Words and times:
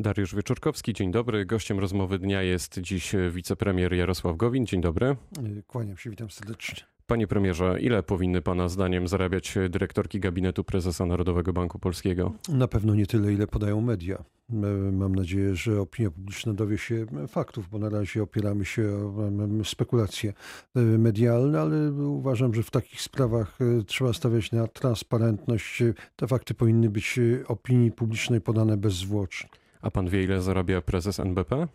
Dariusz 0.00 0.34
Wieczorkowski, 0.34 0.92
dzień 0.92 1.10
dobry. 1.10 1.46
Gościem 1.46 1.78
rozmowy 1.78 2.18
dnia 2.18 2.42
jest 2.42 2.78
dziś 2.78 3.12
wicepremier 3.30 3.94
Jarosław 3.94 4.36
Gowin. 4.36 4.66
Dzień 4.66 4.80
dobry. 4.80 5.16
Kłaniam 5.66 5.96
się, 5.96 6.10
witam 6.10 6.30
serdecznie. 6.30 6.84
Panie 7.06 7.26
premierze, 7.26 7.78
ile 7.80 8.02
powinny 8.02 8.42
Pana 8.42 8.68
zdaniem 8.68 9.08
zarabiać 9.08 9.54
dyrektorki 9.70 10.20
gabinetu 10.20 10.64
prezesa 10.64 11.06
Narodowego 11.06 11.52
Banku 11.52 11.78
Polskiego? 11.78 12.32
Na 12.48 12.68
pewno 12.68 12.94
nie 12.94 13.06
tyle, 13.06 13.32
ile 13.32 13.46
podają 13.46 13.80
media. 13.80 14.24
Mam 14.92 15.14
nadzieję, 15.14 15.54
że 15.54 15.80
opinia 15.80 16.10
publiczna 16.10 16.54
dowie 16.54 16.78
się 16.78 17.06
faktów, 17.28 17.68
bo 17.68 17.78
na 17.78 17.88
razie 17.88 18.22
opieramy 18.22 18.64
się 18.64 19.12
o 19.60 19.64
spekulacje 19.64 20.32
medialne, 20.74 21.60
ale 21.60 21.92
uważam, 21.92 22.54
że 22.54 22.62
w 22.62 22.70
takich 22.70 23.02
sprawach 23.02 23.58
trzeba 23.86 24.12
stawiać 24.12 24.52
na 24.52 24.66
transparentność. 24.66 25.82
Te 26.16 26.26
fakty 26.26 26.54
powinny 26.54 26.90
być 26.90 27.18
opinii 27.48 27.92
publicznej 27.92 28.40
podane 28.40 28.76
bezzwłocznie. 28.76 29.48
A 29.82 29.90
pan 29.90 30.08
wie, 30.08 30.22
ile 30.22 30.42
zarabia 30.42 30.80
prezes 30.80 31.20
NBP? 31.20 31.68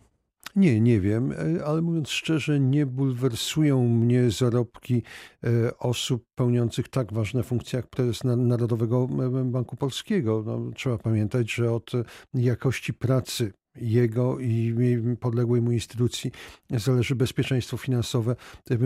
Nie, 0.55 0.81
nie 0.81 1.01
wiem, 1.01 1.33
ale 1.65 1.81
mówiąc 1.81 2.09
szczerze, 2.09 2.59
nie 2.59 2.85
bulwersują 2.85 3.87
mnie 3.87 4.31
zarobki 4.31 5.03
e, 5.43 5.77
osób 5.77 6.25
pełniących 6.35 6.87
tak 6.87 7.13
ważne 7.13 7.43
funkcje 7.43 7.77
jak 7.77 7.87
prezes 7.87 8.23
Narodowego 8.23 9.07
Banku 9.45 9.75
Polskiego. 9.75 10.43
No, 10.45 10.71
trzeba 10.75 10.97
pamiętać, 10.97 11.53
że 11.53 11.71
od 11.73 11.91
jakości 12.33 12.93
pracy 12.93 13.53
jego 13.75 14.39
i 14.39 14.75
podległej 15.19 15.61
mu 15.61 15.71
instytucji 15.71 16.31
zależy 16.69 17.15
bezpieczeństwo 17.15 17.77
finansowe 17.77 18.35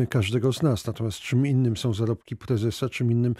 każdego 0.09 0.53
z 0.53 0.61
nas. 0.61 0.87
Natomiast 0.87 1.19
czym 1.19 1.45
innym 1.45 1.77
są 1.77 1.93
zarobki 1.93 2.35
prezesa, 2.35 2.89
czym 2.89 3.11
innym 3.11 3.35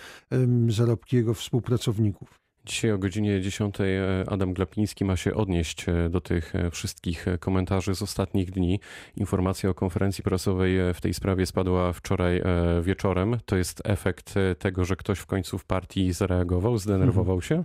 zarobki 0.70 1.16
jego 1.16 1.34
współpracowników. 1.34 2.39
Dzisiaj 2.70 2.92
o 2.92 2.98
godzinie 2.98 3.42
10 3.42 3.76
e, 3.82 3.86
Adam 4.28 4.54
Glapiński 4.54 5.06
ma 5.06 5.16
się 5.16 5.34
odnieść 5.34 5.90
e, 5.90 6.10
do 6.10 6.22
tych 6.22 6.56
e, 6.56 6.72
wszystkich 6.72 7.26
komentarzy 7.40 7.96
z 7.96 8.02
ostatnich 8.02 8.52
dni. 8.52 8.80
Informacja 9.16 9.70
o 9.70 9.74
konferencji 9.74 10.24
prasowej 10.24 10.78
w 10.94 11.02
tej 11.02 11.14
sprawie 11.14 11.46
spadła 11.46 11.94
wczoraj 11.94 12.42
wieczorem. 12.82 13.38
To 13.46 13.56
jest 13.56 13.82
efekt 13.86 14.34
tego, 14.60 14.86
że 14.86 14.96
ktoś 14.96 15.20
w 15.20 15.26
końcu 15.26 15.58
w 15.58 15.66
partii 15.66 16.14
zareagował, 16.14 16.78
zdenerwował 16.78 17.42
się? 17.42 17.64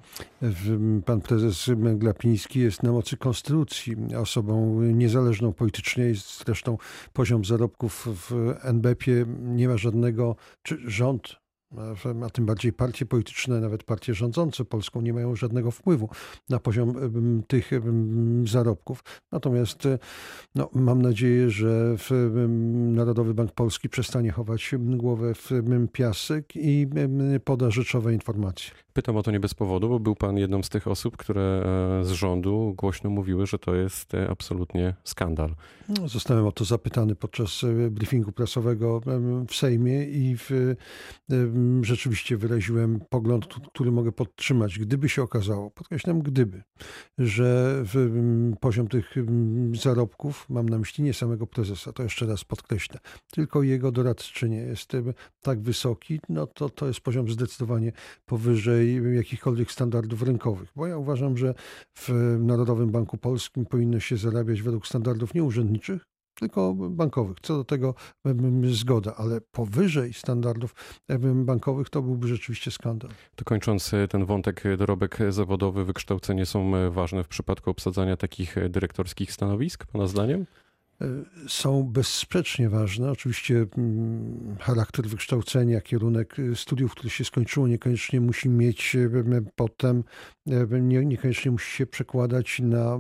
Pan 1.07 1.21
prezes 1.21 1.71
Glapiński 1.95 2.61
jest 2.61 2.83
na 2.83 2.93
mocy 2.93 3.17
konstytucji 3.17 3.97
osobą 4.17 4.83
niezależną 4.83 5.53
politycznie. 5.53 6.05
Zresztą 6.45 6.79
poziom 7.13 7.45
zarobków 7.45 8.09
w 8.31 8.55
NBP 8.63 9.11
nie 9.39 9.69
ma 9.69 9.77
żadnego, 9.77 10.37
czy 10.63 10.79
rząd 10.87 11.44
a 12.27 12.31
tym 12.31 12.47
bardziej 12.47 12.73
partie 12.73 13.07
polityczne, 13.07 13.61
nawet 13.61 13.85
partie 13.85 14.15
rządzące 14.15 14.65
Polską 14.65 15.01
nie 15.01 15.13
mają 15.13 15.37
żadnego 15.37 15.71
wpływu 15.71 16.09
na 16.49 16.59
poziom 16.59 16.95
tych 17.47 17.71
zarobków. 18.45 19.05
Natomiast 19.33 19.87
e, 19.87 19.99
no, 20.55 20.71
mam 20.73 21.03
nadzieję, 21.03 21.51
że 21.51 21.97
Narodowy 22.95 23.35
Bank 23.35 23.53
Polski 23.53 23.89
przestanie 23.89 24.31
chować 24.31 24.75
głowę 24.79 25.35
w 25.35 25.51
piasek 25.93 26.57
i 26.57 26.87
poda 27.45 27.71
rzeczowe 27.71 28.15
informacje. 28.15 28.84
Pytam 28.95 29.17
o 29.17 29.23
to 29.23 29.31
nie 29.31 29.41
bez 29.41 29.55
powodu, 29.55 29.89
bo 29.89 30.01
był 30.01 30.15
pan 30.15 30.37
jedną 30.37 30.63
z 30.63 30.69
tych 30.69 30.89
osób, 30.89 31.17
które 31.17 31.65
e, 32.01 32.05
z 32.05 32.11
rządu 32.11 32.75
głośno 32.77 33.11
mówiły, 33.11 33.47
że 33.47 33.59
to 33.59 33.75
jest 33.75 34.15
e, 34.15 34.31
absolutnie 34.31 34.95
skandal. 35.05 35.55
No, 35.89 36.09
zostałem 36.09 36.47
o 36.47 36.53
to 36.53 36.65
zapytany 36.65 37.15
podczas 37.15 37.65
briefingu 37.91 38.33
prasowego 38.33 39.01
w 39.49 39.55
Sejmie 39.55 40.05
i 40.05 40.37
w 40.37 40.75
rzeczywiście 41.83 42.37
wyraziłem 42.37 43.01
pogląd, 43.09 43.47
który 43.47 43.93
mogę 43.93 44.13
podtrzymać. 44.13 44.79
Gdyby 44.79 45.09
się 45.09 45.23
okazało, 45.23 45.71
podkreślam 45.71 46.23
gdyby, 46.23 46.63
że 47.19 47.83
poziom 48.61 48.89
tych 48.89 49.15
zarobków, 49.83 50.47
mam 50.49 50.69
na 50.69 50.79
myśli 50.79 51.05
nie 51.05 51.15
samego 51.15 51.47
prezesa, 51.47 51.93
to 51.93 52.03
jeszcze 52.03 52.27
raz 52.27 52.45
podkreślę, 52.45 53.01
tylko 53.33 53.63
jego 53.63 53.93
doradczynie 53.93 54.57
jest 54.57 54.93
tak 55.43 55.61
wysoki, 55.61 56.21
no 56.29 56.47
to 56.47 56.69
to 56.69 56.87
jest 56.87 57.01
poziom 57.01 57.31
zdecydowanie 57.31 57.93
powyżej 58.27 58.84
jakichkolwiek 58.93 59.73
standardów 59.73 60.23
rynkowych. 60.23 60.73
Bo 60.77 60.87
ja 60.87 60.99
uważam, 60.99 61.37
że 61.37 61.55
w 61.95 62.37
Narodowym 62.41 62.91
Banku 62.91 63.19
Polskim 63.19 63.67
powinno 63.67 64.01
się 64.01 64.17
zarabiać 64.17 64.63
według 64.63 64.87
standardów 64.87 65.35
nieurzędniczych, 65.35 66.05
tylko 66.35 66.75
bankowych. 66.75 67.37
Co 67.43 67.57
do 67.57 67.65
tego 67.65 67.95
zgoda, 68.65 69.15
ale 69.17 69.41
powyżej 69.41 70.13
standardów 70.13 70.75
bankowych 71.35 71.91
to 71.91 72.03
byłby 72.03 72.29
rzeczywiście 72.29 72.71
skandal. 72.71 73.11
To 73.37 73.45
kończąc 73.45 73.95
e, 73.95 74.09
ten 74.09 74.25
wątek, 74.25 74.67
e, 74.67 74.77
dorobek 74.77 75.19
zawodowy, 75.29 75.85
wykształcenie 75.85 76.47
są 76.47 76.77
e, 76.77 76.91
ważne 76.91 77.25
w 77.25 77.29
przypadku 77.29 77.71
obsadzania 77.71 78.17
takich 78.17 78.57
dyrektorskich 78.69 79.33
stanowisk, 79.33 79.87
Pana 79.87 80.07
zdaniem? 80.07 80.47
Są 81.49 81.83
bezsprzecznie 81.83 82.69
ważne. 82.71 83.11
Oczywiście 83.11 83.67
mm, 83.79 84.57
charakter 84.61 85.07
wykształcenia, 85.07 85.81
kierunek 85.81 86.37
studiów, 86.55 86.93
który 86.93 87.11
się 87.11 87.25
skończyło, 87.25 87.69
niekoniecznie 87.69 88.21
musi 88.21 88.49
mieć 88.49 88.97
potem, 89.57 90.05
niekoniecznie 91.05 91.51
musi 91.51 91.77
się 91.77 91.87
przekładać 91.87 92.61
na 92.61 92.99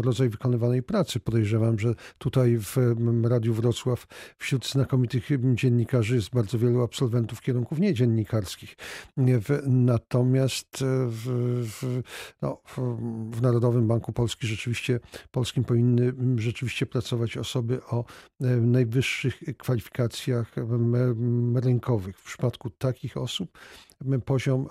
rodzaj 0.00 0.28
wykonywanej 0.28 0.82
pracy. 0.82 1.20
Podejrzewam, 1.20 1.78
że 1.78 1.94
tutaj 2.18 2.58
w 2.58 2.76
Radiu 3.24 3.54
Wrocław 3.54 4.06
wśród 4.38 4.68
znakomitych 4.68 5.28
dziennikarzy 5.54 6.14
jest 6.14 6.30
bardzo 6.30 6.58
wielu 6.58 6.82
absolwentów 6.82 7.40
kierunków 7.40 7.78
niedziennikarskich. 7.78 8.76
Natomiast 9.66 10.84
w, 11.08 11.24
w, 11.80 12.02
no, 12.42 12.62
w 13.32 13.42
Narodowym 13.42 13.88
Banku 13.88 14.12
Polskim 14.12 14.48
rzeczywiście, 14.48 15.00
Polskim 15.30 15.64
powinny 15.64 16.12
rzeczywiście 16.36 16.86
pracować 16.86 17.11
osoby 17.40 17.80
o 17.84 18.04
e, 18.40 18.46
najwyższych 18.56 19.42
kwalifikacjach 19.58 20.54
rynkowych. 21.54 22.18
W 22.18 22.24
przypadku 22.24 22.70
takich 22.70 23.16
osób 23.16 23.58
poziom 24.24 24.68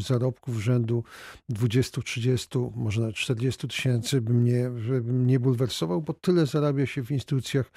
zarobków 0.00 0.56
rzędu 0.56 1.04
20, 1.48 2.02
30, 2.02 2.58
może 2.74 3.00
nawet 3.00 3.16
40 3.16 3.68
tysięcy 3.68 4.20
bym 4.20 4.44
nie, 5.26 5.40
bulwersował, 5.40 6.02
bo 6.02 6.12
tyle 6.12 6.46
zarabia 6.46 6.86
się 6.86 7.04
w 7.04 7.10
instytucjach 7.10 7.70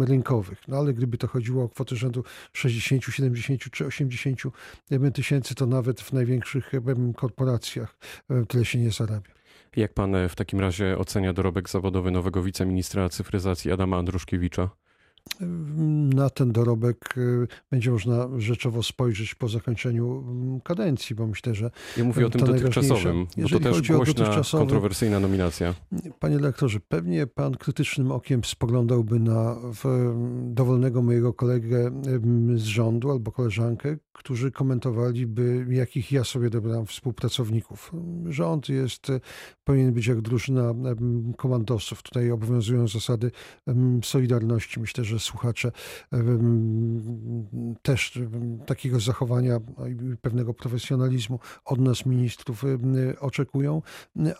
rynkowych. 0.00 0.68
No 0.68 0.76
ale 0.76 0.94
gdyby 0.94 1.18
to 1.18 1.28
chodziło 1.28 1.64
o 1.64 1.68
kwotę 1.68 1.96
rzędu 1.96 2.24
60, 2.52 3.04
70 3.04 3.70
czy 3.70 3.86
80 3.86 4.40
tysięcy, 5.14 5.54
to 5.54 5.66
nawet 5.66 6.00
w 6.00 6.12
największych 6.12 6.72
korporacjach 7.16 7.98
tyle 8.48 8.64
się 8.64 8.78
nie 8.78 8.90
zarabia. 8.90 9.36
Jak 9.76 9.94
pan 9.94 10.14
e, 10.14 10.28
w 10.28 10.34
takim 10.34 10.60
razie 10.60 10.98
ocenia 10.98 11.32
dorobek 11.32 11.70
zawodowy 11.70 12.10
nowego 12.10 12.42
wiceministra 12.42 13.08
cyfryzacji 13.08 13.72
Adama 13.72 13.96
Andruszkiewicza? 13.96 14.70
Na 16.14 16.30
ten 16.30 16.52
dorobek 16.52 17.14
y, 17.16 17.46
będzie 17.70 17.90
można 17.90 18.28
rzeczowo 18.38 18.82
spojrzeć 18.82 19.34
po 19.34 19.48
zakończeniu 19.48 20.24
mm, 20.28 20.60
kadencji, 20.60 21.16
bo 21.16 21.26
myślę, 21.26 21.54
że. 21.54 21.70
Ja 21.96 22.04
mówię 22.04 22.26
o 22.26 22.30
tym 22.30 22.40
dotychczasowym, 22.40 23.26
bo 23.36 23.48
to 23.48 23.60
też 23.60 23.88
głośna, 23.88 24.42
kontrowersyjna 24.52 25.20
nominacja. 25.20 25.74
Panie 26.18 26.38
lektorze, 26.38 26.80
pewnie 26.88 27.26
pan 27.26 27.54
krytycznym 27.54 28.12
okiem 28.12 28.44
spoglądałby 28.44 29.20
na 29.20 29.56
dowolnego 30.42 31.02
mojego 31.02 31.34
kolegę 31.34 31.90
z 32.54 32.62
rządu 32.62 33.10
albo 33.10 33.32
koleżankę, 33.32 33.96
którzy 34.12 34.52
komentowaliby, 34.52 35.66
jakich 35.70 36.12
ja 36.12 36.24
sobie 36.24 36.50
dobrałem 36.50 36.86
współpracowników. 36.86 37.92
Rząd 38.28 38.68
jest, 38.68 39.06
powinien 39.64 39.92
być 39.92 40.06
jak 40.06 40.20
drużyna 40.20 40.74
komandosów. 41.36 42.02
Tutaj 42.02 42.30
obowiązują 42.30 42.88
zasady 42.88 43.30
solidarności. 44.02 44.80
Myślę, 44.80 45.04
że 45.04 45.15
słuchacze 45.18 45.72
też 47.82 48.18
takiego 48.66 49.00
zachowania 49.00 49.60
i 49.88 50.16
pewnego 50.16 50.54
profesjonalizmu 50.54 51.38
od 51.64 51.80
nas 51.80 52.06
ministrów 52.06 52.64
oczekują, 53.20 53.82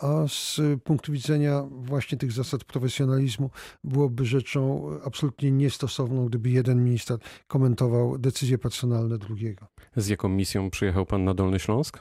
a 0.01 0.27
z 0.27 0.61
punktu 0.83 1.11
widzenia 1.11 1.63
właśnie 1.71 2.17
tych 2.17 2.31
zasad 2.31 2.63
profesjonalizmu 2.63 3.49
byłoby 3.83 4.25
rzeczą 4.25 4.89
absolutnie 5.05 5.51
niestosowną, 5.51 6.25
gdyby 6.25 6.49
jeden 6.49 6.83
minister 6.83 7.17
komentował 7.47 8.17
decyzje 8.17 8.57
personalne 8.57 9.17
drugiego. 9.17 9.67
Z 9.95 10.07
jaką 10.07 10.29
misją 10.29 10.69
przyjechał 10.69 11.05
pan 11.05 11.23
na 11.23 11.33
Dolny 11.33 11.59
Śląsk? 11.59 11.99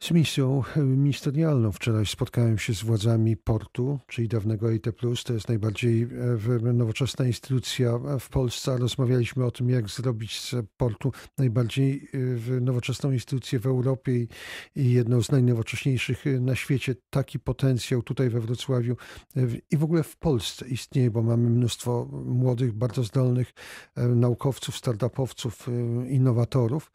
Z 0.00 0.10
misją 0.10 0.62
ministerialną. 0.76 1.72
Wczoraj 1.72 2.06
spotkałem 2.06 2.58
się 2.58 2.74
z 2.74 2.82
władzami 2.82 3.36
portu, 3.36 3.98
czyli 4.06 4.28
dawnego 4.28 4.72
EIT+. 4.72 4.86
To 5.24 5.32
jest 5.32 5.48
najbardziej 5.48 6.02
e, 6.02 6.72
nowoczesna 6.72 7.24
instytucja 7.24 7.98
w 8.20 8.28
Polsce. 8.28 8.78
Rozmawialiśmy 8.78 9.44
o 9.44 9.50
tym, 9.50 9.70
jak 9.70 9.88
zrobić 9.88 10.40
z 10.40 10.54
portu 10.76 11.12
najbardziej 11.38 12.08
e, 12.56 12.60
nowoczesną 12.60 13.12
instytucję 13.12 13.58
w 13.58 13.66
Europie 13.66 14.26
i 14.76 14.92
jedną 14.92 15.22
z 15.22 15.30
najnowocześniejszych 15.30 16.24
na 16.40 16.54
świecie. 16.54 16.94
Taki 17.10 17.38
potencjał 17.38 18.02
tutaj 18.02 18.30
we 18.30 18.40
Wrocławiu 18.40 18.96
e, 19.36 19.40
i 19.70 19.76
w 19.76 19.84
ogóle 19.84 20.02
w 20.02 20.16
Polsce 20.16 20.68
istnieje, 20.68 21.10
bo 21.10 21.22
mamy 21.22 21.50
mnóstwo 21.50 22.08
młodych, 22.26 22.72
bardzo 22.72 23.04
zdolnych 23.04 23.52
naukowców, 23.96 24.76
startupowców, 24.76 25.68
innowatorów. 26.08 26.92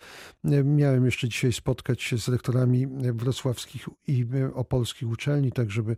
Miałem 0.64 1.06
jeszcze 1.06 1.30
dzisiaj 1.30 1.54
spotkać 1.54 2.02
się 2.02 2.18
z 2.18 2.28
rektorami 2.28 2.89
wrocławskich 3.14 3.90
i 4.08 4.26
opolskich 4.54 5.10
uczelni, 5.10 5.52
tak 5.52 5.72
żeby 5.72 5.96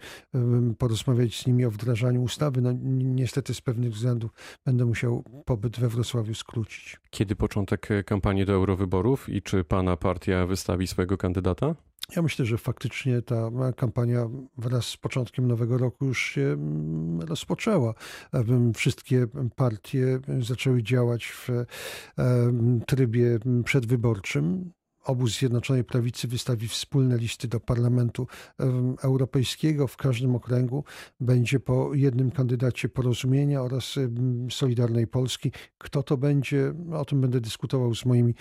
porozmawiać 0.78 1.40
z 1.40 1.48
nimi 1.48 1.66
o 1.66 1.72
wdrażaniu 1.72 2.24
ustawy. 2.24 2.62
No, 2.62 2.72
niestety 2.94 3.54
z 3.54 3.62
pewnych 3.62 3.92
względów 3.92 4.32
będę 4.66 4.86
musiał 4.86 5.24
pobyt 5.46 5.80
we 5.80 5.90
Wrocławiu 5.90 6.34
skrócić. 6.34 7.00
Kiedy 7.10 7.36
początek 7.36 7.88
kampanii 8.06 8.46
do 8.46 8.54
eurowyborów 8.54 9.30
i 9.30 9.42
czy 9.42 9.64
pana 9.64 9.98
partia 9.98 10.46
wystawi 10.46 10.88
swojego 10.88 11.18
kandydata? 11.18 11.76
Ja 12.16 12.22
myślę, 12.22 12.46
że 12.46 12.58
faktycznie 12.58 13.22
ta 13.22 13.52
kampania 13.78 14.30
wraz 14.58 14.86
z 14.86 14.98
początkiem 14.98 15.48
nowego 15.48 15.78
roku 15.78 16.06
już 16.06 16.22
się 16.22 16.58
rozpoczęła. 17.28 17.94
Wszystkie 18.76 19.28
partie 19.56 20.20
zaczęły 20.40 20.84
działać 20.84 21.26
w 21.26 21.50
trybie 22.88 23.40
przedwyborczym 23.66 24.72
obóz 25.04 25.38
Zjednoczonej 25.40 25.84
Prawicy 25.84 26.28
wystawi 26.28 26.68
wspólne 26.68 27.18
listy 27.18 27.48
do 27.48 27.60
Parlamentu 27.60 28.28
Europejskiego. 29.04 29.88
W 29.88 29.98
każdym 29.98 30.36
okręgu 30.36 30.84
będzie 31.20 31.60
po 31.60 31.94
jednym 31.94 32.32
kandydacie 32.32 32.90
porozumienia 32.90 33.62
oraz 33.62 33.96
Solidarnej 34.50 35.08
Polski. 35.08 35.52
Kto 35.78 36.04
to 36.04 36.18
będzie? 36.18 36.74
O 36.94 37.06
tym 37.06 37.22
będę 37.22 37.42
dyskutował 37.42 37.96
z 37.96 38.06
moimi 38.06 38.34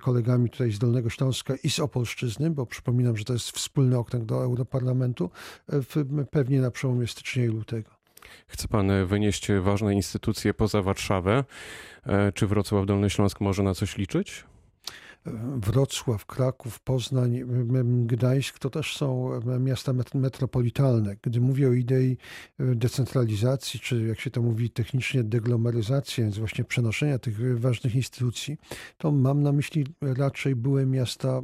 kolegami 0.00 0.50
tutaj 0.50 0.72
z 0.72 0.78
Dolnego 0.78 1.10
Śląska 1.10 1.54
i 1.64 1.70
z 1.70 1.80
Opolszczyzny, 1.80 2.50
bo 2.50 2.66
przypominam, 2.66 3.16
że 3.16 3.24
to 3.24 3.32
jest 3.32 3.50
wspólny 3.50 3.98
okręg 3.98 4.24
do 4.24 4.42
Europarlamentu, 4.42 5.30
pewnie 6.30 6.60
na 6.60 6.70
przełomie 6.70 7.06
stycznia 7.06 7.44
i 7.44 7.48
lutego. 7.48 7.90
Chce 8.46 8.68
pan 8.68 9.06
wynieść 9.06 9.48
ważne 9.62 9.94
instytucje 9.94 10.54
poza 10.54 10.82
Warszawę. 10.82 11.44
E, 12.06 12.32
czy 12.32 12.46
Wrocław 12.46 12.86
Dolny 12.86 13.10
Śląsk 13.10 13.40
może 13.40 13.62
na 13.62 13.74
coś 13.74 13.96
liczyć? 13.96 14.44
Wrocław, 15.56 16.26
Kraków, 16.26 16.80
Poznań, 16.80 17.40
Gdańsk 18.06 18.58
to 18.58 18.70
też 18.70 18.96
są 18.96 19.40
miasta 19.60 19.92
metropolitalne. 20.14 21.16
Gdy 21.22 21.40
mówię 21.40 21.68
o 21.68 21.72
idei 21.72 22.16
e, 22.58 22.74
decentralizacji, 22.74 23.80
czy 23.80 24.06
jak 24.06 24.20
się 24.20 24.30
to 24.30 24.42
mówi 24.42 24.70
technicznie 24.70 25.24
deglomeryzacji, 25.24 26.22
więc 26.22 26.38
właśnie 26.38 26.64
przenoszenia 26.64 27.18
tych 27.18 27.60
ważnych 27.60 27.94
instytucji, 27.94 28.58
to 28.98 29.12
mam 29.12 29.42
na 29.42 29.52
myśli 29.52 29.86
raczej 30.00 30.56
były 30.56 30.86
miasta 30.86 31.42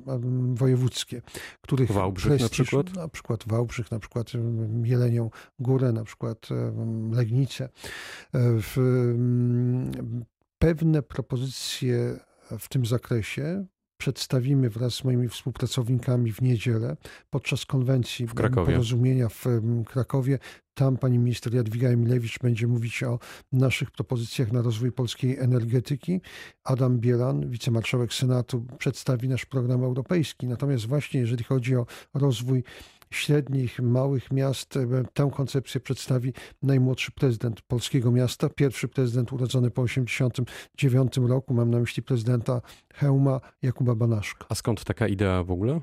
wojewódzkie, 0.54 1.22
których 1.60 1.92
Wałbrzych 1.92 2.32
prestiż, 2.32 2.58
na 2.58 2.64
przykład? 2.64 2.94
Na 2.94 3.08
przykład 3.08 3.44
Wałbrzych, 3.46 3.90
na 3.90 3.98
przykład 3.98 4.32
Jelenią 4.84 5.30
Górę, 5.58 5.92
na 5.92 6.04
przykład 6.04 6.48
Legnicę. 7.12 7.68
W 8.34 8.76
pewne 10.58 11.02
propozycje 11.02 12.18
w 12.58 12.68
tym 12.68 12.86
zakresie 12.86 13.66
przedstawimy 14.00 14.70
wraz 14.70 14.94
z 14.94 15.04
moimi 15.04 15.28
współpracownikami 15.28 16.32
w 16.32 16.42
niedzielę 16.42 16.96
podczas 17.30 17.66
konwencji 17.66 18.26
w 18.26 18.34
Krakowie. 18.34 18.72
porozumienia 18.72 19.28
w 19.28 19.44
Krakowie. 19.86 20.38
Tam 20.74 20.96
pani 20.96 21.18
minister 21.18 21.54
Jadwiga 21.54 21.88
Emilewicz 21.88 22.38
będzie 22.38 22.66
mówić 22.66 23.02
o 23.02 23.18
naszych 23.52 23.90
propozycjach 23.90 24.52
na 24.52 24.62
rozwój 24.62 24.92
polskiej 24.92 25.38
energetyki. 25.38 26.20
Adam 26.64 26.98
Bielan, 26.98 27.50
wicemarszałek 27.50 28.14
Senatu, 28.14 28.66
przedstawi 28.78 29.28
nasz 29.28 29.46
program 29.46 29.84
europejski. 29.84 30.46
Natomiast 30.46 30.86
właśnie 30.86 31.20
jeżeli 31.20 31.44
chodzi 31.44 31.76
o 31.76 31.86
rozwój 32.14 32.64
średnich, 33.12 33.80
małych 33.80 34.30
miast. 34.32 34.76
E, 34.76 35.04
tę 35.14 35.30
koncepcję 35.36 35.80
przedstawi 35.80 36.32
najmłodszy 36.62 37.12
prezydent 37.12 37.62
polskiego 37.62 38.10
miasta, 38.10 38.48
pierwszy 38.48 38.88
prezydent 38.88 39.32
urodzony 39.32 39.70
po 39.70 39.84
1989 39.84 41.16
roku. 41.28 41.54
Mam 41.54 41.70
na 41.70 41.78
myśli 41.78 42.02
prezydenta 42.02 42.60
Hełma 42.94 43.40
Jakuba 43.62 43.94
Banaszka. 43.94 44.46
A 44.48 44.54
skąd 44.54 44.84
taka 44.84 45.08
idea 45.08 45.44
w 45.44 45.50
ogóle? 45.50 45.80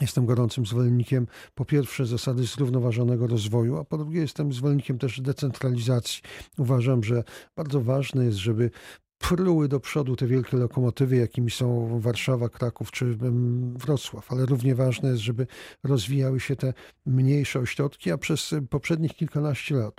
Jestem 0.00 0.26
gorącym 0.26 0.66
zwolennikiem 0.66 1.26
po 1.54 1.64
pierwsze 1.64 2.06
zasady 2.06 2.44
zrównoważonego 2.44 3.26
rozwoju, 3.26 3.76
a 3.76 3.84
po 3.84 3.98
drugie 3.98 4.20
jestem 4.20 4.52
zwolennikiem 4.52 4.98
też 4.98 5.20
decentralizacji. 5.20 6.22
Uważam, 6.58 7.04
że 7.04 7.24
bardzo 7.56 7.80
ważne 7.80 8.24
jest, 8.24 8.38
żeby 8.38 8.70
pruły 9.18 9.68
do 9.68 9.80
przodu 9.80 10.16
te 10.16 10.26
wielkie 10.26 10.56
lokomotywy, 10.56 11.16
jakimi 11.16 11.50
są 11.50 12.00
Warszawa, 12.00 12.48
Kraków 12.48 12.90
czy 12.90 13.16
Wrocław, 13.74 14.32
ale 14.32 14.46
równie 14.46 14.74
ważne 14.74 15.08
jest, 15.08 15.20
żeby 15.20 15.46
rozwijały 15.84 16.40
się 16.40 16.56
te 16.56 16.74
mniejsze 17.06 17.60
ośrodki, 17.60 18.12
a 18.12 18.18
przez 18.18 18.54
poprzednich 18.70 19.14
kilkanaście 19.14 19.74
lat 19.74 19.94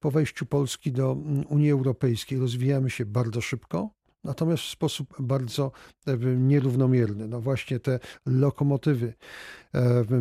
po 0.00 0.10
wejściu 0.10 0.46
Polski 0.46 0.92
do 0.92 1.12
Unii 1.48 1.70
Europejskiej 1.70 2.38
rozwijamy 2.38 2.90
się 2.90 3.06
bardzo 3.06 3.40
szybko, 3.40 3.90
natomiast 4.24 4.62
w 4.62 4.70
sposób 4.70 5.14
bardzo 5.18 5.72
nierównomierny. 6.36 7.28
No 7.28 7.40
właśnie 7.40 7.80
te 7.80 7.98
lokomotywy 8.26 9.14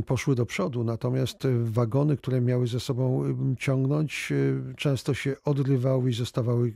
poszły 0.06 0.36
do 0.36 0.46
przodu, 0.46 0.84
natomiast 0.84 1.48
wagony, 1.64 2.18
które 2.18 2.42
miały 2.42 2.68
ze 2.68 2.80
sobą 2.80 3.24
ciągnąć, 3.60 4.32
e, 4.32 4.76
często 4.76 5.14
się 5.14 5.36
odrywały 5.46 6.10
i 6.10 6.14
zostawały 6.14 6.74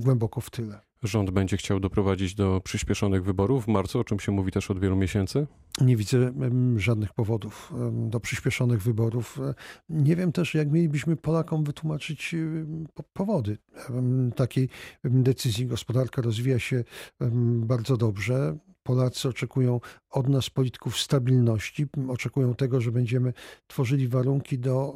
głęboko 0.00 0.40
w 0.40 0.50
tyle 0.50 0.85
rząd 1.02 1.30
będzie 1.30 1.56
chciał 1.56 1.80
doprowadzić 1.80 2.34
do 2.34 2.60
przyspieszonych 2.64 3.24
wyborów 3.24 3.64
w 3.64 3.68
marcu, 3.68 4.00
o 4.00 4.04
czym 4.04 4.20
się 4.20 4.32
mówi 4.32 4.52
też 4.52 4.70
od 4.70 4.80
wielu 4.80 4.96
miesięcy? 4.96 5.46
Nie 5.80 5.96
widzę 5.96 6.32
żadnych 6.76 7.14
powodów 7.14 7.72
do 7.92 8.20
przyspieszonych 8.20 8.82
wyborów. 8.82 9.38
Nie 9.88 10.16
wiem 10.16 10.32
też, 10.32 10.54
jak 10.54 10.72
mielibyśmy 10.72 11.16
Polakom 11.16 11.64
wytłumaczyć 11.64 12.34
powody 13.12 13.58
takiej 14.36 14.68
decyzji. 15.04 15.66
Gospodarka 15.66 16.22
rozwija 16.22 16.58
się 16.58 16.84
bardzo 17.60 17.96
dobrze. 17.96 18.58
Polacy 18.86 19.28
oczekują 19.28 19.80
od 20.10 20.28
nas, 20.28 20.50
polityków, 20.50 20.98
stabilności, 20.98 21.86
oczekują 22.08 22.54
tego, 22.54 22.80
że 22.80 22.92
będziemy 22.92 23.32
tworzyli 23.66 24.08
warunki 24.08 24.58
do 24.58 24.94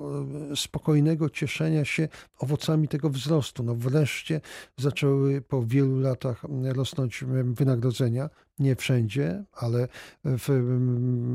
e, 0.52 0.56
spokojnego 0.56 1.30
cieszenia 1.30 1.84
się 1.84 2.08
owocami 2.38 2.88
tego 2.88 3.10
wzrostu. 3.10 3.62
No 3.62 3.74
wreszcie 3.74 4.40
zaczęły 4.76 5.40
po 5.40 5.62
wielu 5.66 6.00
latach 6.00 6.42
rosnąć 6.74 7.24
wynagrodzenia 7.44 8.30
nie 8.60 8.76
wszędzie, 8.76 9.44
ale 9.52 9.88
w 10.24 10.48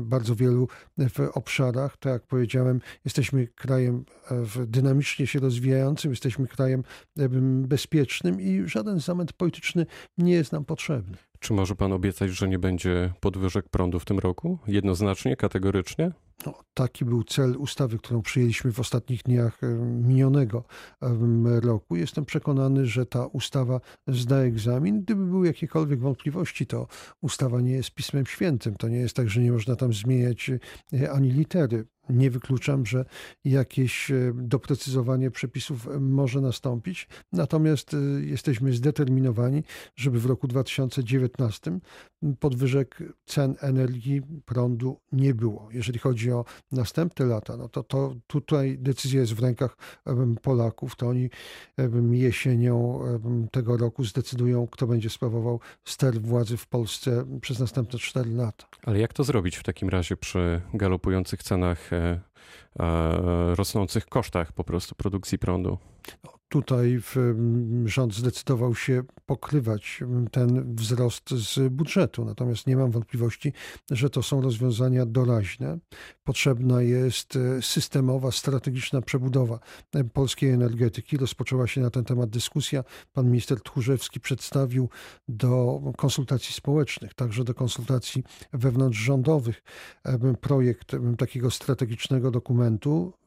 bardzo 0.04 0.34
wielu 0.34 0.68
w 0.98 1.20
obszarach. 1.34 1.96
Tak 1.96 2.12
jak 2.12 2.22
powiedziałem, 2.22 2.80
jesteśmy 3.04 3.46
krajem 3.46 4.04
dynamicznie 4.66 5.26
się 5.26 5.40
rozwijającym, 5.40 6.10
jesteśmy 6.10 6.46
krajem 6.46 6.82
bezpiecznym 7.62 8.40
i 8.40 8.62
żaden 8.66 9.00
zamęt 9.00 9.32
polityczny 9.32 9.86
nie 10.18 10.32
jest 10.32 10.52
nam 10.52 10.64
potrzebny. 10.64 11.16
Czy 11.38 11.52
może 11.52 11.74
pan 11.74 11.92
obiecać, 11.92 12.30
że 12.30 12.48
nie 12.48 12.58
będzie 12.58 13.12
podwyżek 13.20 13.68
prądu 13.68 14.00
w 14.00 14.04
tym 14.04 14.18
roku? 14.18 14.58
Jednoznacznie, 14.66 15.36
kategorycznie? 15.36 16.12
No, 16.46 16.54
taki 16.74 17.04
był 17.04 17.24
cel 17.24 17.56
ustawy, 17.56 17.98
którą 17.98 18.22
przyjęliśmy 18.22 18.72
w 18.72 18.80
ostatnich 18.80 19.22
dniach 19.22 19.60
minionego 20.02 20.64
roku. 21.60 21.96
Jestem 21.96 22.24
przekonany, 22.24 22.86
że 22.86 23.06
ta 23.06 23.26
ustawa 23.26 23.80
zda 24.06 24.36
egzamin. 24.36 25.02
Gdyby 25.02 25.26
były 25.26 25.46
jakiekolwiek 25.46 26.00
wątpliwości, 26.00 26.66
to 26.66 26.86
ustawa 27.20 27.60
nie 27.60 27.72
jest 27.72 27.90
pismem 27.90 28.26
świętym. 28.26 28.74
To 28.74 28.88
nie 28.88 28.98
jest 28.98 29.16
tak, 29.16 29.30
że 29.30 29.40
nie 29.40 29.52
można 29.52 29.76
tam 29.76 29.92
zmieniać 29.92 30.50
e, 30.92 31.10
ani 31.10 31.30
litery. 31.30 31.86
Nie 32.08 32.30
wykluczam, 32.30 32.86
że 32.86 33.04
jakieś 33.44 34.10
e, 34.10 34.32
doprecyzowanie 34.34 35.30
przepisów 35.30 35.88
może 36.00 36.40
nastąpić, 36.40 37.08
natomiast 37.32 37.94
e, 37.94 37.96
jesteśmy 38.20 38.72
zdeterminowani, 38.72 39.62
żeby 39.96 40.20
w 40.20 40.26
roku 40.26 40.48
2019 40.48 41.78
podwyżek 42.40 42.98
cen 43.26 43.54
energii, 43.60 44.22
prądu 44.44 45.00
nie 45.12 45.34
było. 45.34 45.68
Jeżeli 45.72 45.98
chodzi 45.98 46.32
o 46.32 46.44
następne 46.72 47.26
lata, 47.26 47.56
no 47.56 47.68
to, 47.68 47.82
to 47.82 48.14
tutaj 48.26 48.78
decyzja 48.78 49.20
jest 49.20 49.34
w 49.34 49.42
rękach 49.42 49.76
Polaków. 50.42 50.96
To 50.96 51.08
oni 51.08 51.30
jesienią 52.10 53.00
tego 53.50 53.76
roku 53.76 54.04
zdecydują, 54.04 54.66
kto 54.66 54.86
będzie 54.86 55.10
sprawował 55.10 55.60
ster 55.84 56.20
władzy 56.20 56.56
w 56.56 56.66
Polsce 56.66 57.24
przez 57.40 57.58
następne 57.58 57.98
4 57.98 58.30
lata. 58.30 58.66
Ale 58.82 58.98
jak 58.98 59.12
to 59.12 59.24
zrobić 59.24 59.56
w 59.56 59.62
takim 59.62 59.88
razie 59.88 60.16
przy 60.16 60.60
galopujących 60.74 61.42
cenach 61.42 61.90
ja. 61.96 62.18
Rosnących 63.54 64.06
kosztach 64.06 64.52
po 64.52 64.64
prostu 64.64 64.94
produkcji 64.94 65.38
prądu. 65.38 65.78
Tutaj 66.48 67.00
rząd 67.84 68.14
zdecydował 68.14 68.74
się 68.74 69.02
pokrywać 69.26 70.00
ten 70.30 70.74
wzrost 70.74 71.30
z 71.30 71.72
budżetu. 71.72 72.24
Natomiast 72.24 72.66
nie 72.66 72.76
mam 72.76 72.90
wątpliwości, 72.90 73.52
że 73.90 74.10
to 74.10 74.22
są 74.22 74.40
rozwiązania 74.40 75.06
doraźne. 75.06 75.78
Potrzebna 76.24 76.82
jest 76.82 77.36
e, 77.36 77.62
systemowa, 77.62 78.30
strategiczna 78.32 79.02
przebudowa 79.02 79.58
e, 79.94 80.04
polskiej 80.04 80.50
energetyki. 80.50 81.16
Rozpoczęła 81.16 81.66
się 81.66 81.80
na 81.80 81.90
ten 81.90 82.04
temat 82.04 82.30
dyskusja. 82.30 82.84
Pan 83.12 83.26
minister 83.26 83.60
Tchórzewski 83.60 84.20
przedstawił 84.20 84.88
do 85.28 85.80
konsultacji 85.96 86.54
społecznych, 86.54 87.14
także 87.14 87.44
do 87.44 87.54
konsultacji 87.54 88.24
wewnątrzrządowych 88.52 89.62
e, 90.04 90.34
projekt 90.34 90.92
takiego 91.18 91.50
strategicznego 91.50 92.30
dokumentu, 92.30 92.65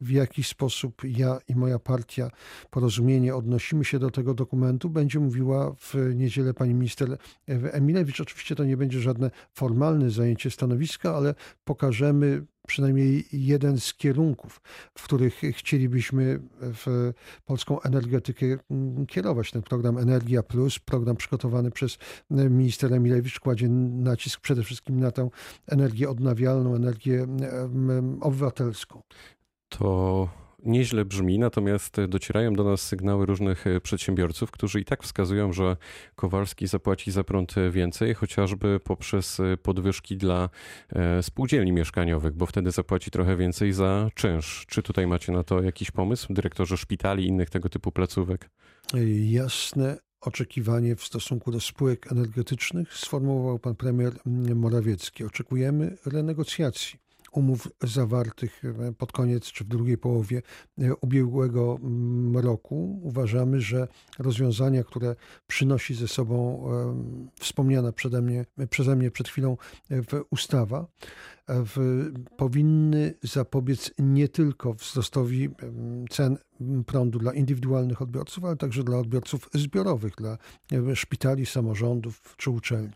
w 0.02 0.10
jaki 0.12 0.44
sposób 0.44 1.02
ja 1.04 1.40
i 1.48 1.56
moja 1.56 1.80
partia 1.80 2.32
porozumienie, 2.70 3.36
odnosimy 3.36 3.86
się 3.86 4.00
do 4.00 4.12
tego 4.12 4.34
dokumentu, 4.34 4.90
będzie 4.90 5.20
mówiła 5.20 5.76
w 5.80 5.96
niedzielę 6.16 6.54
pani 6.54 6.74
minister 6.74 7.18
Emilewicz. 7.48 8.22
Oczywiście 8.22 8.56
to 8.56 8.64
nie 8.64 8.78
będzie 8.78 9.00
żadne 9.00 9.32
formalne 9.54 10.10
zajęcie 10.10 10.52
stanowiska, 10.52 11.16
ale 11.16 11.36
pokażemy 11.66 12.46
przynajmniej 12.70 13.26
jeden 13.34 13.80
z 13.80 13.94
kierunków, 13.94 14.62
w 14.96 15.04
których 15.04 15.42
chcielibyśmy 15.54 16.40
w 16.62 17.14
polską 17.46 17.82
energetykę 17.82 18.46
mm, 18.72 19.06
kierować. 19.06 19.52
Ten 19.52 19.62
program 19.62 19.98
Energia 19.98 20.44
Plus, 20.44 20.80
program 20.80 21.16
przygotowany 21.16 21.72
przez 21.72 21.98
minister 22.30 22.94
Emilewicz, 22.94 23.40
kładzie 23.40 23.70
nacisk 23.70 24.42
przede 24.42 24.64
wszystkim 24.64 25.00
na 25.00 25.12
tę 25.12 25.30
energię 25.68 26.10
odnawialną, 26.10 26.76
energię 26.76 27.28
obywatelską. 28.22 29.02
To 29.70 30.30
nieźle 30.66 31.06
brzmi, 31.06 31.40
natomiast 31.40 31.98
docierają 32.08 32.54
do 32.54 32.64
nas 32.64 32.82
sygnały 32.82 33.26
różnych 33.26 33.68
e, 33.68 33.82
przedsiębiorców, 33.82 34.52
którzy 34.52 34.80
i 34.80 34.86
tak 34.86 35.04
wskazują, 35.04 35.54
że 35.54 35.78
Kowalski 36.16 36.68
zapłaci 36.68 37.12
za 37.12 37.24
prąd 37.24 37.56
więcej, 37.72 38.14
chociażby 38.14 38.80
poprzez 38.80 39.40
e, 39.40 39.58
podwyżki 39.58 40.18
dla 40.18 40.50
e, 40.90 41.24
spółdzielni 41.24 41.72
mieszkaniowych, 41.72 42.34
bo 42.34 42.46
wtedy 42.46 42.72
zapłaci 42.72 43.12
trochę 43.12 43.38
więcej 43.38 43.74
za 43.74 44.10
czynsz. 44.16 44.66
Czy 44.68 44.84
tutaj 44.84 45.08
macie 45.08 45.32
na 45.32 45.44
to 45.44 45.62
jakiś 45.62 45.92
pomysł, 45.92 46.34
dyrektorze 46.34 46.78
szpitali 46.78 47.28
innych 47.28 47.50
tego 47.50 47.70
typu 47.70 47.92
placówek? 47.92 48.50
Jasne 49.30 49.98
oczekiwanie 50.22 50.96
w 50.96 51.04
stosunku 51.04 51.52
do 51.52 51.60
spółek 51.60 52.12
energetycznych 52.12 52.94
sformułował 52.94 53.60
pan 53.60 53.76
premier 53.76 54.14
Morawiecki. 54.56 55.24
Oczekujemy 55.24 55.98
renegocjacji 56.06 57.09
umów 57.32 57.68
zawartych 57.84 58.62
e, 58.66 58.94
pod 58.94 59.12
koniec 59.12 59.46
czy 59.46 59.64
w 59.64 59.68
drugiej 59.68 59.98
połowie 59.98 60.42
e, 60.78 60.96
ubiegłego 60.96 61.78
mm, 61.82 62.38
roku. 62.38 63.00
Uważamy, 63.04 63.62
że 63.62 63.88
rozwiązania, 64.20 64.84
które 64.84 65.16
przynosi 65.48 65.96
ze 65.96 66.08
sobą 66.08 66.64
e, 66.72 66.96
wspomniana 67.40 67.92
przeze 67.92 68.22
mnie, 68.22 68.46
przeze 68.70 68.96
mnie 68.96 69.12
przed 69.12 69.28
chwilą 69.28 69.58
ustawa, 70.30 70.88
w, 71.48 72.06
powinny 72.38 73.14
zapobiec 73.24 73.92
nie 74.00 74.28
tylko 74.28 74.74
wzrostowi 74.74 75.50
cen 76.10 76.38
prądu 76.86 77.20
dla 77.20 77.34
indywidualnych 77.34 78.02
odbiorców, 78.02 78.46
ale 78.46 78.56
także 78.56 78.84
dla 78.84 78.98
odbiorców 78.98 79.50
zbiorowych, 79.54 80.14
dla 80.18 80.38
szpitali, 80.96 81.46
samorządów 81.46 82.36
czy 82.38 82.50
uczelni. 82.50 82.94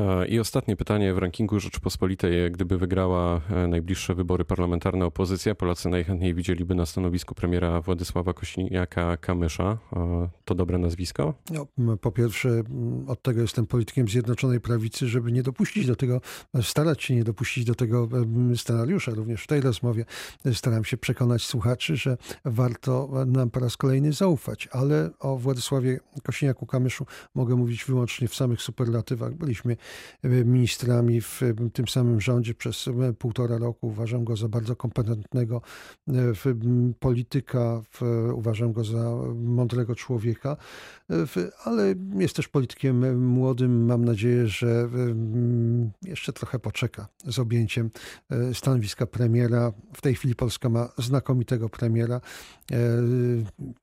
E, 0.00 0.26
I 0.26 0.40
ostatnie 0.40 0.76
pytanie 0.76 1.14
w 1.14 1.18
rankingu 1.18 1.60
Rzeczypospolitej. 1.60 2.50
Gdyby 2.50 2.78
wygrała 2.78 3.40
e, 3.50 3.66
najbliższe 3.68 4.14
wybory 4.14 4.44
parlamentarne 4.44 5.06
opozycja, 5.06 5.54
Polacy 5.54 5.88
najchętniej 5.88 6.34
widzieliby 6.34 6.74
na 6.74 6.86
stanowisku 6.86 7.34
premiera 7.34 7.80
Władysława 7.80 8.32
Kośniaka-Kamysza. 8.32 9.76
E, 9.96 10.28
to 10.44 10.54
dobre 10.54 10.78
nazwisko? 10.78 11.34
No, 11.78 11.96
po 11.96 12.12
pierwsze, 12.12 12.62
od 13.06 13.22
tego 13.22 13.40
jestem 13.40 13.66
politykiem 13.66 14.08
Zjednoczonej 14.08 14.60
Prawicy, 14.60 15.08
żeby 15.08 15.32
nie 15.32 15.42
dopuścić 15.42 15.86
do 15.86 15.96
tego, 15.96 16.20
starać 16.62 17.02
się 17.02 17.14
nie 17.14 17.24
dopuścić 17.24 17.64
do 17.64 17.74
tego 17.74 18.08
scenariusza. 18.56 19.12
Również 19.14 19.44
w 19.44 19.46
tej 19.46 19.60
rozmowie 19.60 20.04
staram 20.52 20.84
się 20.84 20.96
przekonać 20.96 21.42
słuchaczy, 21.42 21.96
że 21.96 22.16
warto 22.44 23.10
nam 23.26 23.50
po 23.50 23.60
raz 23.60 23.76
kolejny 23.76 24.12
zaufać. 24.12 24.68
Ale 24.72 25.10
o 25.18 25.36
Władysławie 25.36 26.00
Kośniaku-Kamyszu 26.22 27.04
mogę 27.34 27.56
mówić 27.56 27.84
wyłącznie 27.84 28.28
w 28.28 28.34
samych 28.34 28.62
superlatywach. 28.62 29.34
Byliśmy 29.34 29.76
ministrami 30.24 31.20
w 31.20 31.40
tym 31.72 31.88
samym 31.88 32.20
rządzie 32.20 32.54
przez 32.54 32.88
półtora 33.18 33.58
roku. 33.58 33.86
Uważam 33.86 34.24
go 34.24 34.36
za 34.36 34.48
bardzo 34.48 34.76
kompetentnego 34.76 35.62
polityka, 36.98 37.82
uważam 38.34 38.72
go 38.72 38.84
za 38.84 39.10
mądrego 39.34 39.94
człowieka, 39.94 40.56
ale 41.64 41.94
jest 42.18 42.36
też 42.36 42.48
politykiem 42.48 43.24
młodym. 43.26 43.84
Mam 43.84 44.04
nadzieję, 44.04 44.46
że 44.46 44.88
jeszcze 46.02 46.32
trochę 46.32 46.58
poczeka 46.58 47.08
z 47.24 47.38
objęciem 47.38 47.90
e, 48.30 48.54
stanowiska 48.54 49.06
premiera. 49.06 49.72
W 49.92 50.00
tej 50.00 50.14
chwili 50.14 50.34
Polska 50.34 50.68
ma 50.68 50.88
znakomitego 50.98 51.68
premiera, 51.68 52.20
e, 52.72 52.78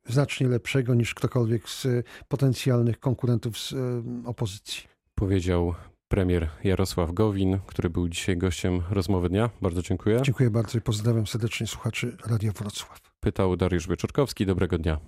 znacznie 0.10 0.48
lepszego 0.48 0.96
niż 0.96 1.13
ktokolwiek 1.13 1.70
z 1.70 1.88
potencjalnych 2.27 3.00
konkurentów 3.00 3.60
z 3.60 3.74
e, 3.74 4.04
opozycji. 4.25 4.97
Powiedział 5.19 5.74
premier 6.07 6.50
Jarosław 6.63 7.13
Gowin, 7.13 7.59
który 7.67 7.89
był 7.89 8.09
dzisiaj 8.09 8.38
gościem 8.38 8.81
rozmowy 8.89 9.29
dnia. 9.29 9.50
Bardzo 9.62 9.81
dziękuję. 9.81 10.21
Dziękuję 10.24 10.50
bardzo 10.50 10.77
i 10.77 10.81
pozdrawiam 10.81 11.27
serdecznie 11.27 11.67
słuchaczy 11.67 12.17
Radia 12.27 12.51
Wrocław. 12.51 13.00
Pytał 13.19 13.57
Dariusz 13.57 13.88
Wieczorkowski. 13.88 14.45
Dobrego 14.45 14.77
dnia. 14.77 15.00